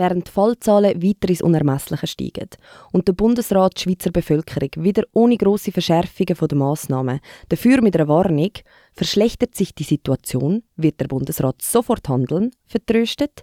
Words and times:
während 0.00 0.26
die 0.26 0.32
Fallzahlen 0.32 1.02
weiter 1.02 1.28
ins 1.28 1.42
Unermessliche 1.42 2.06
steigen 2.06 2.48
und 2.92 3.06
der 3.06 3.12
Bundesrat 3.12 3.76
die 3.76 3.82
Schweizer 3.82 4.10
Bevölkerung 4.10 4.70
wieder 4.76 5.04
ohne 5.12 5.36
grosse 5.36 5.70
Verschärfungen 5.72 6.36
der 6.48 6.58
Massnahmen, 6.58 7.20
dafür 7.48 7.82
mit 7.82 7.94
einer 7.94 8.08
Warnung, 8.08 8.52
verschlechtert 8.92 9.54
sich 9.54 9.74
die 9.74 9.84
Situation, 9.84 10.62
wird 10.76 11.00
der 11.00 11.06
Bundesrat 11.06 11.62
sofort 11.62 12.08
handeln, 12.08 12.50
vertröstet, 12.66 13.42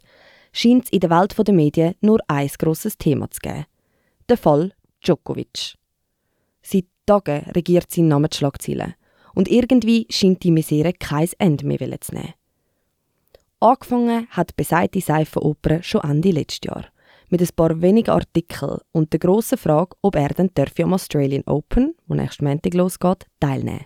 scheint 0.52 0.86
es 0.86 0.92
in 0.92 1.00
der 1.00 1.12
Welt 1.12 1.36
der 1.38 1.54
Medien 1.54 1.96
nur 2.02 2.20
ein 2.28 2.50
grosses 2.58 2.98
Thema 2.98 3.30
zu 3.30 3.40
geben. 3.40 3.66
Der 4.28 4.38
Fall 4.38 4.74
Djokovic. 5.06 5.76
Seit 6.62 6.86
Tagen 7.06 7.50
regiert 7.52 7.90
sein 7.90 8.10
Name 8.10 8.28
die 8.28 8.38
Schlagzeilen. 8.38 8.96
Und 9.34 9.48
irgendwie 9.48 10.08
scheint 10.10 10.44
die 10.44 10.52
Misere 10.52 10.94
kein 10.94 11.30
Ende 11.38 11.66
mehr 11.66 12.02
zu 12.02 12.14
nehmen. 12.14 12.34
Angefangen 13.60 14.28
hat 14.30 14.56
besagte 14.56 15.02
Seifenoper 15.02 15.82
schon 15.82 16.02
Ende 16.02 16.30
letztes 16.30 16.60
Jahr. 16.64 16.86
Mit 17.30 17.42
ein 17.42 17.50
paar 17.56 17.82
wenigen 17.82 18.12
Artikeln 18.12 18.78
und 18.92 19.12
der 19.12 19.20
grossen 19.20 19.58
Frage, 19.58 19.96
ob 20.02 20.16
er 20.16 20.30
dann 20.30 20.52
am 20.82 20.94
Australian 20.94 21.44
Open, 21.48 21.96
wo 22.06 22.14
nächsten 22.14 22.46
Montag 22.46 22.76
losgeht, 22.76 23.26
teilnehmen 23.40 23.86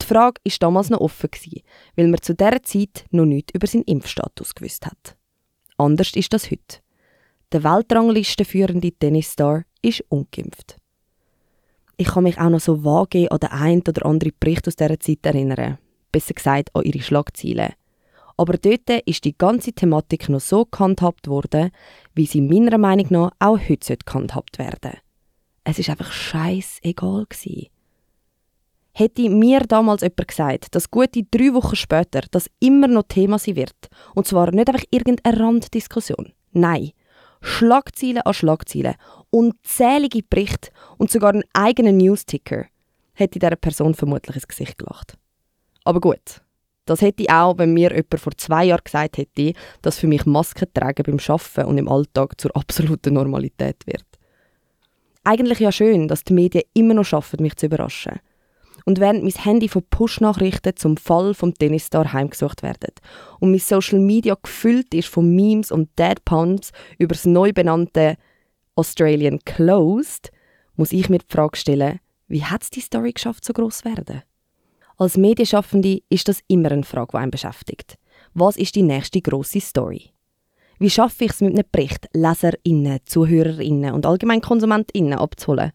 Die 0.00 0.06
Frage 0.06 0.40
war 0.44 0.52
damals 0.60 0.90
noch 0.90 1.00
offen, 1.00 1.28
weil 1.96 2.06
man 2.06 2.22
zu 2.22 2.34
dieser 2.34 2.62
Zeit 2.62 3.04
noch 3.10 3.26
nichts 3.26 3.52
über 3.52 3.66
seinen 3.66 3.82
Impfstatus 3.82 4.54
gewusst 4.54 4.86
hat. 4.86 5.16
Anders 5.76 6.12
ist 6.14 6.32
das 6.32 6.50
heute. 6.50 6.78
Der 7.50 7.64
Weltranglistenführende 7.64 8.92
Tennisstar 8.92 9.64
ist 9.82 10.04
ungeimpft. 10.08 10.76
Ich 11.96 12.08
kann 12.08 12.24
mich 12.24 12.38
auch 12.38 12.48
noch 12.48 12.60
so 12.60 12.84
vage 12.84 13.30
an 13.30 13.38
den 13.40 13.50
einen 13.50 13.82
oder 13.86 14.06
anderen 14.06 14.32
Bericht 14.38 14.68
aus 14.68 14.76
dieser 14.76 14.98
Zeit 15.00 15.26
erinnern. 15.26 15.78
Besser 16.12 16.34
gesagt 16.34 16.74
an 16.74 16.84
ihre 16.84 17.02
Schlagzeilen. 17.02 17.74
Aber 18.36 18.58
dort 18.58 18.90
ist 19.06 19.24
die 19.24 19.36
ganze 19.36 19.72
Thematik 19.72 20.28
noch 20.28 20.40
so 20.40 20.64
gehandhabt 20.64 21.28
worden, 21.28 21.70
wie 22.14 22.26
sie 22.26 22.40
meiner 22.40 22.78
Meinung 22.78 23.06
nach 23.10 23.30
auch 23.38 23.58
heute 23.68 23.96
gehandhabt 23.96 24.58
werden. 24.58 24.98
Es 25.62 25.78
ist 25.78 25.88
einfach 25.88 26.12
scheißegal 26.12 27.26
gewesen. 27.28 27.68
Hätte 28.92 29.28
mir 29.28 29.60
damals 29.60 30.02
jemand 30.02 30.28
gesagt, 30.28 30.74
dass 30.74 30.90
gute 30.90 31.24
drei 31.24 31.52
Wochen 31.54 31.74
später 31.74 32.22
das 32.30 32.48
immer 32.60 32.86
noch 32.86 33.04
Thema 33.08 33.38
sein 33.38 33.56
wird, 33.56 33.88
und 34.14 34.26
zwar 34.26 34.52
nicht 34.52 34.68
einfach 34.68 34.84
irgendeine 34.90 35.40
Randdiskussion, 35.40 36.32
nein, 36.52 36.92
Schlagzeilen 37.40 38.22
an 38.22 38.34
Schlagzeilen, 38.34 38.94
unzählige 39.30 40.22
Berichte 40.22 40.70
und 40.96 41.10
sogar 41.10 41.32
einen 41.32 41.42
eigenen 41.52 41.96
Newsticker, 41.96 42.66
hätte 43.14 43.38
dieser 43.38 43.56
Person 43.56 43.94
vermutlich 43.94 44.36
ins 44.36 44.48
Gesicht 44.48 44.78
gelacht. 44.78 45.18
Aber 45.84 46.00
gut, 46.00 46.40
das 46.86 47.00
hätte 47.00 47.22
ich 47.22 47.30
auch, 47.30 47.58
wenn 47.58 47.72
mir 47.72 47.90
jemand 47.90 48.20
vor 48.20 48.32
zwei 48.36 48.66
Jahren 48.66 48.84
gesagt 48.84 49.18
hätte, 49.18 49.52
dass 49.82 49.98
für 49.98 50.06
mich 50.06 50.26
Masken 50.26 50.68
tragen 50.72 51.02
beim 51.04 51.18
Arbeiten 51.26 51.68
und 51.68 51.78
im 51.78 51.88
Alltag 51.88 52.40
zur 52.40 52.54
absoluten 52.56 53.14
Normalität 53.14 53.86
wird. 53.86 54.04
Eigentlich 55.24 55.60
ja 55.60 55.72
schön, 55.72 56.08
dass 56.08 56.24
die 56.24 56.34
Medien 56.34 56.64
immer 56.74 56.94
noch 56.94 57.04
schaffen, 57.04 57.40
mich 57.40 57.56
zu 57.56 57.66
überraschen. 57.66 58.20
Und 58.84 59.00
während 59.00 59.22
mein 59.22 59.32
Handy 59.32 59.68
von 59.68 59.82
Push-Nachrichten 59.88 60.76
zum 60.76 60.98
Fall 60.98 61.32
vom 61.32 61.54
Tennisstar 61.54 62.12
heimgesucht 62.12 62.62
werden 62.62 62.92
und 63.40 63.50
mein 63.50 63.60
Social 63.60 63.98
Media 63.98 64.36
gefüllt 64.42 64.92
ist 64.92 65.08
von 65.08 65.34
Memes 65.34 65.72
und 65.72 65.98
Dead 65.98 66.22
Puns 66.26 66.70
über 66.98 67.14
das 67.14 67.24
neu 67.24 67.52
benannte 67.52 68.16
Australian 68.76 69.38
Closed, 69.46 70.30
muss 70.76 70.92
ich 70.92 71.08
mir 71.08 71.18
die 71.18 71.32
Frage 71.32 71.56
stellen, 71.56 72.00
wie 72.28 72.44
hat 72.44 72.62
es 72.62 72.70
die 72.70 72.80
Story 72.80 73.12
geschafft, 73.12 73.44
so 73.44 73.54
groß 73.54 73.86
werden? 73.86 74.22
Als 74.96 75.16
Medienschaffende 75.16 76.02
ist 76.08 76.28
das 76.28 76.40
immer 76.46 76.70
eine 76.70 76.84
Frage, 76.84 77.12
die 77.12 77.18
einen 77.18 77.30
beschäftigt. 77.30 77.96
Was 78.32 78.56
ist 78.56 78.76
die 78.76 78.82
nächste 78.82 79.20
grosse 79.20 79.60
Story? 79.60 80.10
Wie 80.78 80.90
schaffe 80.90 81.24
ich 81.24 81.32
es 81.32 81.40
mit 81.40 81.54
einem 81.54 81.64
Bericht, 81.70 82.08
LeserInnen, 82.12 83.00
ZuhörerInnen 83.04 83.92
und 83.92 84.06
allgemein 84.06 84.40
KonsumentInnen 84.40 85.14
abzuholen? 85.14 85.72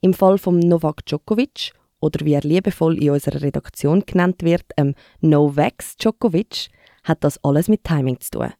Im 0.00 0.14
Fall 0.14 0.38
von 0.38 0.58
Novak 0.58 1.04
Djokovic 1.06 1.72
oder 2.00 2.24
wie 2.24 2.34
er 2.34 2.42
liebevoll 2.42 3.02
in 3.02 3.10
unserer 3.10 3.42
Redaktion 3.42 4.04
genannt 4.06 4.42
wird, 4.42 4.64
ähm, 4.76 4.94
Novax 5.20 5.96
Djokovic, 5.96 6.68
hat 7.04 7.24
das 7.24 7.42
alles 7.44 7.68
mit 7.68 7.84
Timing 7.84 8.20
zu 8.20 8.30
tun. 8.30 8.52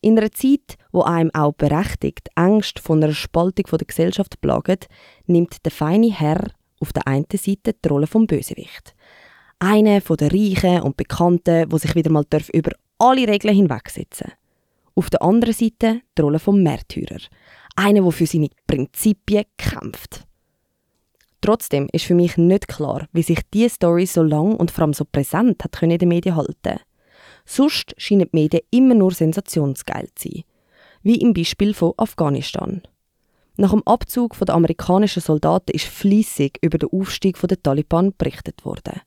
In 0.00 0.18
einer 0.18 0.32
Zeit, 0.32 0.76
wo 0.90 1.02
einem 1.02 1.30
auch 1.32 1.52
berechtigt 1.52 2.28
Ängste 2.34 2.82
von 2.82 3.02
einer 3.02 3.12
Spaltung 3.12 3.66
der 3.70 3.86
Gesellschaft 3.86 4.40
plagen, 4.40 4.78
nimmt 5.26 5.64
der 5.64 5.70
feine 5.70 6.12
Herr 6.12 6.48
auf 6.80 6.92
der 6.92 7.06
einen 7.06 7.26
Seite 7.32 7.74
die 7.74 7.88
Rolle 7.88 8.08
vom 8.08 8.26
Bösewicht. 8.26 8.94
Einer 9.64 10.00
von 10.00 10.16
den 10.16 10.32
Reichen 10.32 10.82
und 10.82 10.96
Bekannten, 10.96 11.70
wo 11.70 11.78
sich 11.78 11.94
wieder 11.94 12.10
mal 12.10 12.24
über 12.52 12.72
alle 12.98 13.28
Regeln 13.28 13.54
hinwegsetzen 13.54 14.32
Auf 14.96 15.08
der 15.08 15.22
anderen 15.22 15.54
Seite 15.54 16.00
die 16.18 16.20
Rolle 16.20 16.40
vom 16.40 16.64
Märtyrer. 16.64 17.20
Einer, 17.76 18.02
der 18.02 18.10
für 18.10 18.26
seine 18.26 18.48
Prinzipien 18.66 19.44
kämpft. 19.56 20.26
Trotzdem 21.42 21.88
ist 21.92 22.06
für 22.06 22.16
mich 22.16 22.36
nicht 22.36 22.66
klar, 22.66 23.06
wie 23.12 23.22
sich 23.22 23.38
diese 23.54 23.76
Story 23.76 24.04
so 24.06 24.24
lang 24.24 24.56
und 24.56 24.72
vor 24.72 24.82
allem 24.82 24.94
so 24.94 25.04
präsent 25.04 25.62
hat 25.62 25.80
in 25.80 25.96
den 25.96 26.08
Medien 26.08 26.34
halten. 26.34 26.80
Sonst 27.46 27.94
scheinen 27.98 28.28
die 28.32 28.36
Medien 28.36 28.64
immer 28.72 28.96
nur 28.96 29.12
sensationsgeil 29.12 30.08
zu 30.16 30.28
sein. 30.28 30.42
Wie 31.04 31.20
im 31.20 31.34
Beispiel 31.34 31.72
von 31.72 31.92
Afghanistan. 31.98 32.82
Nach 33.56 33.70
dem 33.70 33.86
Abzug 33.86 34.36
der 34.40 34.56
amerikanischen 34.56 35.22
Soldaten 35.22 35.70
ist 35.70 35.84
fließig 35.84 36.58
über 36.62 36.78
den 36.78 36.88
Aufstieg 36.90 37.40
der 37.40 37.62
Taliban 37.62 38.12
berichtet 38.18 38.64
worden. 38.64 39.02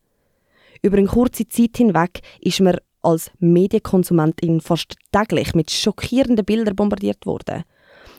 Über 0.85 0.99
eine 0.99 1.07
kurze 1.07 1.47
Zeit 1.47 1.77
hinweg 1.77 2.21
ist 2.41 2.61
man 2.61 2.77
als 3.01 3.31
Medienkonsumentin 3.39 4.61
fast 4.61 4.95
täglich 5.11 5.55
mit 5.55 5.71
schockierenden 5.71 6.45
Bildern 6.45 6.75
bombardiert 6.75 7.25
worden. 7.25 7.63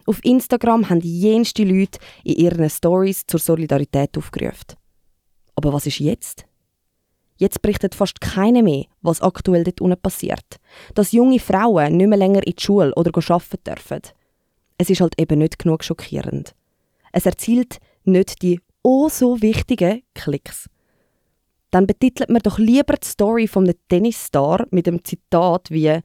Auf 0.04 0.18
Instagram 0.24 0.90
haben 0.90 0.98
jenste 0.98 1.62
Leute 1.62 2.00
in 2.24 2.34
ihren 2.34 2.68
Stories 2.68 3.24
zur 3.24 3.38
Solidarität 3.38 4.18
aufgerufen. 4.18 4.74
Aber 5.54 5.72
was 5.72 5.86
ist 5.86 6.00
jetzt? 6.00 6.44
Jetzt 7.36 7.62
berichtet 7.62 7.94
fast 7.94 8.20
keiner 8.20 8.64
mehr, 8.64 8.86
was 9.00 9.22
aktuell 9.22 9.62
dort 9.62 9.80
unten 9.80 10.02
passiert. 10.02 10.58
Dass 10.96 11.12
junge 11.12 11.38
Frauen 11.38 11.96
nicht 11.96 12.08
mehr 12.08 12.18
länger 12.18 12.44
in 12.44 12.54
die 12.58 12.60
Schule 12.64 12.92
oder 12.96 13.12
arbeiten 13.16 13.62
dürfen. 13.64 14.00
Es 14.76 14.90
ist 14.90 15.00
halt 15.00 15.14
eben 15.20 15.38
nicht 15.38 15.60
genug 15.60 15.84
schockierend. 15.84 16.56
Es 17.12 17.26
erzielt 17.26 17.78
nicht 18.02 18.42
die 18.42 18.60
oh 18.82 19.08
so 19.08 19.40
wichtigen 19.40 20.02
Klicks 20.14 20.68
dann 21.70 21.86
betitelt 21.86 22.30
man 22.30 22.42
doch 22.42 22.58
lieber 22.58 22.94
die 22.94 23.06
Story 23.06 23.50
einem 23.54 23.74
Tennisstar 23.88 24.66
mit 24.70 24.86
dem 24.86 25.04
Zitat 25.04 25.70
wie 25.70 26.00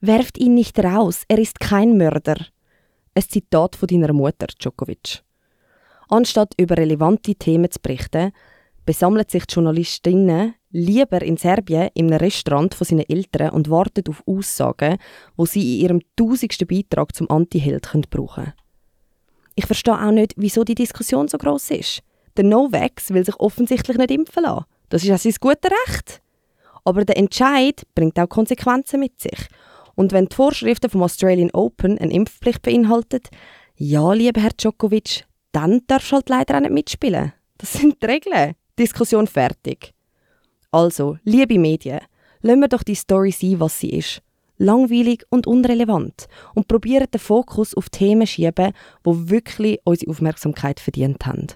Werft 0.00 0.36
ihn 0.38 0.54
nicht 0.54 0.78
raus, 0.80 1.22
er 1.28 1.38
ist 1.38 1.60
kein 1.60 1.96
Mörder. 1.96 2.36
Ein 3.14 3.22
Zitat 3.22 3.76
von 3.76 3.86
deiner 3.86 4.12
Mutter, 4.12 4.46
Djokovic. 4.46 5.22
Anstatt 6.08 6.54
über 6.56 6.76
relevante 6.76 7.36
Themen 7.36 7.70
zu 7.70 7.78
berichten, 7.80 8.32
besammelt 8.84 9.30
sich 9.30 9.46
die 9.46 9.54
Journalistinnen 9.54 10.54
lieber 10.70 11.22
in 11.22 11.36
Serbien 11.36 11.90
einem 11.96 12.14
Restaurant 12.14 12.74
von 12.74 12.86
seinen 12.86 13.08
Eltern 13.08 13.50
und 13.50 13.70
wartet 13.70 14.08
auf 14.08 14.22
Aussagen, 14.26 14.96
wo 15.36 15.46
sie 15.46 15.76
in 15.76 15.82
ihrem 15.82 16.00
tausigsten 16.16 16.66
Beitrag 16.66 17.14
zum 17.14 17.30
Anti-Held 17.30 17.88
brauchen 18.10 18.44
können. 18.44 18.52
Ich 19.54 19.66
verstehe 19.66 19.94
auch 19.94 20.10
nicht, 20.10 20.34
wieso 20.36 20.64
die 20.64 20.74
Diskussion 20.74 21.28
so 21.28 21.38
groß 21.38 21.70
ist. 21.72 22.02
Der 22.36 22.44
Novax 22.44 23.10
will 23.10 23.24
sich 23.24 23.38
offensichtlich 23.38 23.98
nicht 23.98 24.10
impfen 24.10 24.42
lassen. 24.42 24.64
Das 24.92 25.02
ist 25.02 25.10
auch 25.10 25.16
sein 25.16 25.34
gutes 25.40 25.70
Recht. 25.88 26.22
Aber 26.84 27.06
der 27.06 27.16
Entscheid 27.16 27.82
bringt 27.94 28.18
auch 28.18 28.28
Konsequenzen 28.28 29.00
mit 29.00 29.18
sich. 29.22 29.48
Und 29.94 30.12
wenn 30.12 30.26
die 30.26 30.36
Vorschriften 30.36 30.90
vom 30.90 31.02
Australian 31.02 31.50
Open 31.52 31.96
eine 31.96 32.12
Impfpflicht 32.12 32.60
beinhaltet, 32.60 33.30
ja, 33.74 34.12
lieber 34.12 34.42
Herr 34.42 34.50
Djokovic, 34.50 35.24
dann 35.52 35.80
darfst 35.86 36.12
du 36.12 36.16
halt 36.16 36.28
leider 36.28 36.56
auch 36.56 36.60
nicht 36.60 36.74
mitspielen. 36.74 37.32
Das 37.56 37.72
sind 37.72 38.02
die 38.02 38.06
Regeln. 38.06 38.54
Diskussion 38.78 39.26
fertig. 39.26 39.94
Also, 40.70 41.16
liebe 41.24 41.58
Medien, 41.58 42.00
lassen 42.42 42.60
wir 42.60 42.68
doch 42.68 42.82
die 42.82 42.94
Story 42.94 43.30
sein, 43.30 43.60
was 43.60 43.78
sie 43.78 43.94
ist. 43.94 44.20
Langweilig 44.58 45.24
und 45.30 45.46
unrelevant. 45.46 46.26
Und 46.54 46.68
probieren 46.68 47.06
den 47.10 47.18
Fokus 47.18 47.74
auf 47.74 47.88
Themen 47.88 48.26
zu 48.26 48.34
schieben, 48.34 48.74
die 49.06 49.30
wirklich 49.30 49.80
unsere 49.84 50.10
Aufmerksamkeit 50.10 50.80
verdient 50.80 51.24
haben. 51.24 51.46